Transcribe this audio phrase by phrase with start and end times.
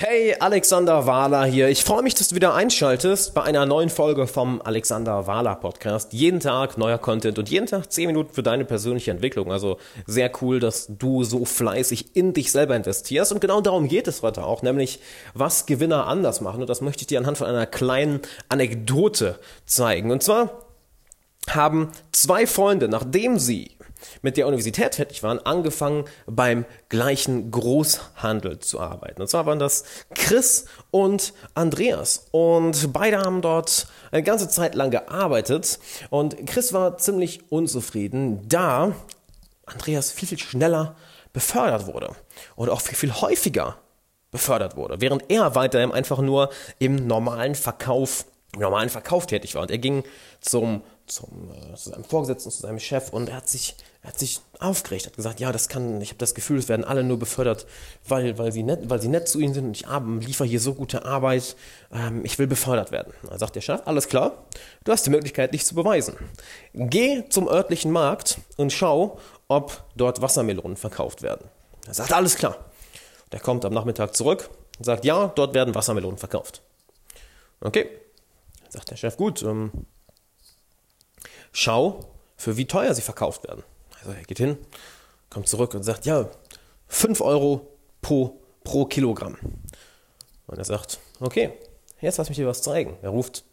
[0.00, 1.68] Hey, Alexander Wahler hier.
[1.70, 6.12] Ich freue mich, dass du wieder einschaltest bei einer neuen Folge vom Alexander Wahler Podcast.
[6.12, 9.50] Jeden Tag neuer Content und jeden Tag 10 Minuten für deine persönliche Entwicklung.
[9.50, 13.32] Also sehr cool, dass du so fleißig in dich selber investierst.
[13.32, 15.00] Und genau darum geht es heute auch, nämlich
[15.34, 16.60] was Gewinner anders machen.
[16.60, 20.12] Und das möchte ich dir anhand von einer kleinen Anekdote zeigen.
[20.12, 20.67] Und zwar
[21.54, 23.78] haben zwei Freunde, nachdem sie
[24.22, 29.20] mit der Universität fertig waren, angefangen beim gleichen Großhandel zu arbeiten.
[29.22, 29.84] Und zwar waren das
[30.14, 32.26] Chris und Andreas.
[32.30, 35.78] Und beide haben dort eine ganze Zeit lang gearbeitet.
[36.10, 38.92] Und Chris war ziemlich unzufrieden, da
[39.66, 40.96] Andreas viel, viel schneller
[41.32, 42.14] befördert wurde.
[42.56, 43.76] Und auch viel, viel häufiger
[44.30, 45.00] befördert wurde.
[45.00, 48.26] Während er weiterhin einfach nur im normalen Verkauf
[48.56, 49.62] normalen Verkauf tätig war.
[49.62, 50.04] Und er ging
[50.40, 54.18] zum zum, äh, zu seinem Vorgesetzten, zu seinem Chef und er hat sich, er hat
[54.18, 57.18] sich aufgeregt, hat gesagt, ja, das kann, ich habe das Gefühl, es werden alle nur
[57.18, 57.66] befördert,
[58.06, 59.86] weil, weil, sie nett, weil sie nett zu ihnen sind und ich
[60.26, 61.56] liefere hier so gute Arbeit,
[61.92, 63.12] ähm, ich will befördert werden.
[63.28, 64.44] Da sagt der Chef, alles klar,
[64.84, 66.14] du hast die Möglichkeit, dich zu beweisen.
[66.74, 71.48] Geh zum örtlichen Markt und schau, ob dort Wassermelonen verkauft werden.
[71.86, 72.56] Er sagt, alles klar.
[73.32, 76.62] Der kommt am Nachmittag zurück und sagt, ja, dort werden Wassermelonen verkauft.
[77.60, 77.88] Okay,
[78.68, 79.72] sagt der Chef, gut, ähm,
[81.52, 82.04] schau,
[82.36, 83.64] für wie teuer sie verkauft werden.
[83.98, 84.58] Also er geht hin,
[85.30, 86.28] kommt zurück und sagt, ja,
[86.88, 87.66] 5 Euro
[88.00, 89.36] pro, pro Kilogramm.
[90.46, 91.52] Und er sagt, okay,
[92.00, 92.96] jetzt lass mich dir was zeigen.
[93.02, 93.44] Er ruft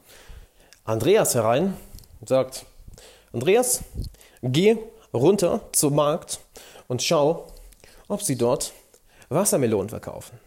[0.84, 1.76] Andreas herein
[2.20, 2.66] und sagt,
[3.34, 3.84] Andreas,
[4.42, 4.78] geh
[5.14, 6.40] runter zum Markt
[6.88, 7.48] und schau,
[8.08, 8.74] ob sie dort
[9.30, 10.40] Wassermelonen verkaufen.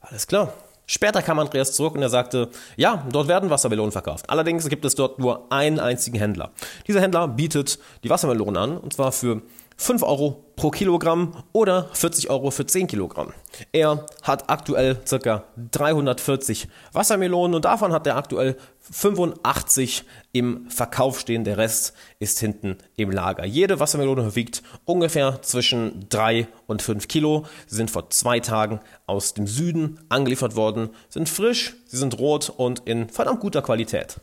[0.00, 0.52] Alles klar.
[0.86, 4.28] Später kam Andreas zurück und er sagte, ja, dort werden Wassermelonen verkauft.
[4.28, 6.50] Allerdings gibt es dort nur einen einzigen Händler.
[6.86, 9.40] Dieser Händler bietet die Wassermelonen an, und zwar für
[9.76, 13.32] 5 Euro pro Kilogramm oder 40 Euro für 10 Kilogramm.
[13.72, 15.44] Er hat aktuell ca.
[15.72, 21.44] 340 Wassermelonen und davon hat er aktuell 85 im Verkauf stehen.
[21.44, 23.44] Der Rest ist hinten im Lager.
[23.44, 27.46] Jede Wassermelone wiegt ungefähr zwischen 3 und 5 Kilo.
[27.66, 32.52] Sie sind vor zwei Tagen aus dem Süden angeliefert worden, sind frisch, sie sind rot
[32.56, 34.20] und in verdammt guter Qualität.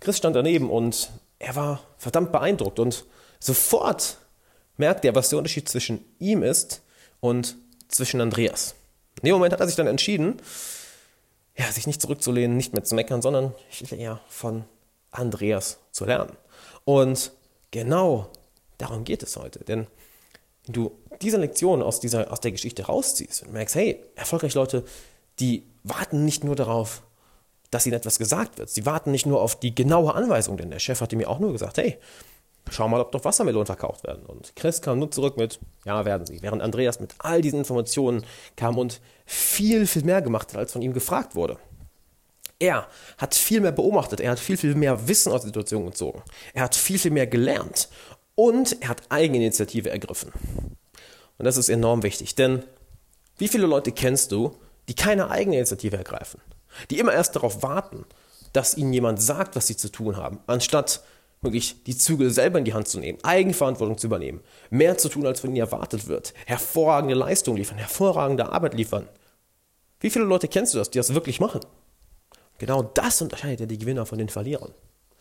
[0.00, 3.06] Chris stand daneben und er war verdammt beeindruckt und
[3.40, 4.18] sofort
[4.76, 6.82] merkt er, was der Unterschied zwischen ihm ist
[7.20, 7.56] und
[7.88, 8.74] zwischen Andreas.
[9.20, 10.40] In dem Moment hat er sich dann entschieden,
[11.56, 13.54] ja, sich nicht zurückzulehnen, nicht mehr zu meckern, sondern
[13.90, 14.64] eher von
[15.10, 16.36] Andreas zu lernen.
[16.84, 17.32] Und
[17.70, 18.28] genau
[18.78, 19.60] darum geht es heute.
[19.60, 19.86] Denn
[20.66, 20.92] wenn du
[21.22, 24.84] diese Lektion aus, dieser, aus der Geschichte rausziehst und merkst, hey, erfolgreiche Leute,
[25.38, 27.02] die warten nicht nur darauf,
[27.70, 28.70] dass ihnen etwas gesagt wird.
[28.70, 31.52] Sie warten nicht nur auf die genaue Anweisung, denn der Chef hatte mir auch nur
[31.52, 31.98] gesagt, hey,
[32.70, 34.24] schau mal, ob doch Wassermelonen verkauft werden.
[34.26, 36.42] Und Chris kam nur zurück mit, ja, werden sie.
[36.42, 38.24] Während Andreas mit all diesen Informationen
[38.56, 41.58] kam und viel, viel mehr gemacht hat, als von ihm gefragt wurde.
[42.58, 42.86] Er
[43.18, 46.22] hat viel mehr beobachtet, er hat viel, viel mehr Wissen aus der Situation gezogen.
[46.54, 47.88] Er hat viel, viel mehr gelernt
[48.34, 50.32] und er hat Eigeninitiative ergriffen.
[51.36, 52.64] Und das ist enorm wichtig, denn
[53.38, 54.56] wie viele Leute kennst du,
[54.88, 56.40] die keine Eigeninitiative ergreifen?
[56.90, 58.04] Die immer erst darauf warten,
[58.52, 61.02] dass ihnen jemand sagt, was sie zu tun haben, anstatt
[61.44, 64.40] wirklich die Zügel selber in die Hand zu nehmen, Eigenverantwortung zu übernehmen,
[64.70, 69.08] mehr zu tun, als von ihnen erwartet wird, hervorragende Leistung liefern, hervorragende Arbeit liefern.
[70.00, 71.60] Wie viele Leute kennst du das, die das wirklich machen?
[72.58, 74.72] Genau das unterscheidet ja die Gewinner von den Verlierern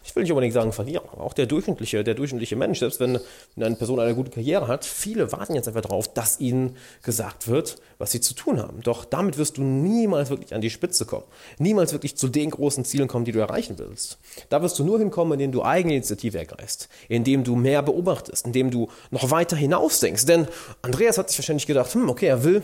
[0.03, 3.19] ich will nicht unbedingt sagen verlieren, aber auch der durchschnittliche, der durchschnittliche Mensch, selbst wenn,
[3.55, 7.77] eine Person eine gute Karriere hat, viele warten jetzt einfach darauf, dass ihnen gesagt wird,
[7.97, 8.81] was sie zu tun haben.
[8.81, 11.23] Doch damit wirst du niemals wirklich an die Spitze kommen.
[11.57, 14.17] Niemals wirklich zu den großen Zielen kommen, die du erreichen willst.
[14.49, 18.71] Da wirst du nur hinkommen, indem du eigene Initiative ergreifst, indem du mehr beobachtest, indem
[18.71, 20.25] du noch weiter hinausdenkst.
[20.25, 20.47] Denn
[20.81, 22.61] Andreas hat sich wahrscheinlich gedacht, hm, okay, er will,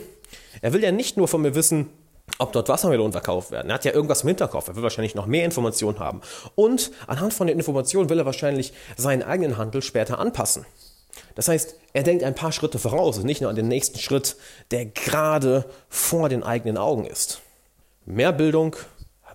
[0.61, 1.87] er will ja nicht nur von mir wissen,
[2.39, 3.69] ob dort Wassermelonen verkauft werden.
[3.69, 4.67] Er hat ja irgendwas im Hinterkopf.
[4.69, 6.21] Er will wahrscheinlich noch mehr Informationen haben.
[6.55, 10.65] Und anhand von den Informationen will er wahrscheinlich seinen eigenen Handel später anpassen.
[11.35, 14.37] Das heißt, er denkt ein paar Schritte voraus und nicht nur an den nächsten Schritt,
[14.71, 17.41] der gerade vor den eigenen Augen ist.
[18.05, 18.75] Mehr Bildung,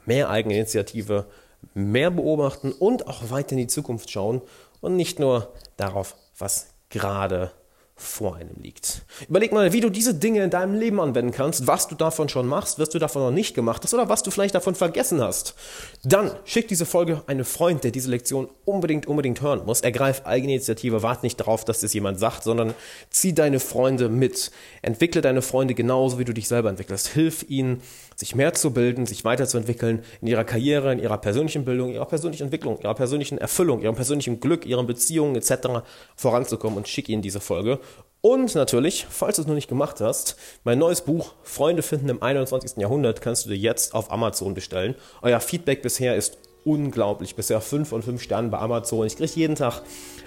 [0.06, 1.26] mehr Eigeninitiative,
[1.74, 4.40] mehr beobachten und auch weiter in die Zukunft schauen
[4.80, 7.52] und nicht nur darauf, was gerade
[7.96, 9.02] vor einem liegt.
[9.28, 12.46] Überleg mal, wie du diese Dinge in deinem Leben anwenden kannst, was du davon schon
[12.46, 15.54] machst, was du davon noch nicht gemacht hast oder was du vielleicht davon vergessen hast.
[16.02, 19.80] Dann schick diese Folge einem Freund, der diese Lektion unbedingt, unbedingt hören muss.
[19.82, 22.74] Ergreif Eigeninitiative, warte nicht darauf, dass das jemand sagt, sondern
[23.10, 24.50] zieh deine Freunde mit.
[24.82, 27.08] Entwickle deine Freunde genauso, wie du dich selber entwickelst.
[27.08, 27.80] Hilf ihnen,
[28.16, 32.44] sich mehr zu bilden, sich weiterzuentwickeln in ihrer Karriere, in ihrer persönlichen Bildung, ihrer persönlichen
[32.44, 35.84] Entwicklung, ihrer persönlichen Erfüllung, ihrem persönlichen Glück, ihren Beziehungen etc.
[36.16, 37.80] voranzukommen und schick ihnen diese Folge.
[38.24, 42.22] Und natürlich, falls du es noch nicht gemacht hast, mein neues Buch Freunde finden im
[42.22, 42.78] 21.
[42.78, 44.94] Jahrhundert kannst du dir jetzt auf Amazon bestellen.
[45.20, 47.36] Euer Feedback bisher ist unglaublich.
[47.36, 49.06] Bisher 5 von 5 Sternen bei Amazon.
[49.06, 49.82] Ich kriege jeden Tag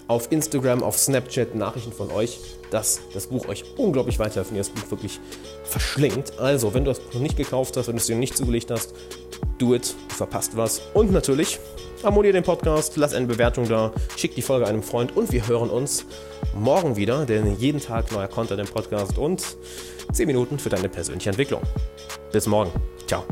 [0.07, 2.39] auf Instagram, auf Snapchat Nachrichten von euch,
[2.71, 5.19] dass das Buch euch unglaublich weiterhilft und ihr das Buch wirklich
[5.63, 6.39] verschlingt.
[6.39, 8.71] Also, wenn du das Buch noch nicht gekauft hast, wenn du es dir nicht zugelegt
[8.71, 8.93] hast,
[9.57, 10.81] do it, du verpasst was.
[10.93, 11.59] Und natürlich,
[12.03, 15.69] abonniere den Podcast, lass eine Bewertung da, schick die Folge einem Freund und wir hören
[15.69, 16.05] uns
[16.55, 19.43] morgen wieder, denn jeden Tag neuer Content im Podcast und
[20.13, 21.61] 10 Minuten für deine persönliche Entwicklung.
[22.31, 22.71] Bis morgen.
[23.07, 23.23] Ciao.